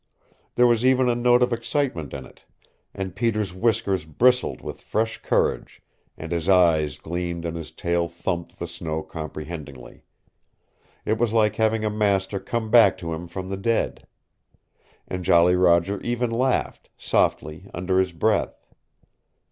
[0.55, 2.43] There was even a note of excitement in it,
[2.91, 5.79] and Peter's whiskers bristled with fresh courage
[6.17, 10.01] and his eyes gleamed and his tail thumped the snow comprehendingly.
[11.05, 14.07] It was like having a master come back to him from the dead.
[15.07, 18.57] And Jolly Roger even laughed, softly, under his breath.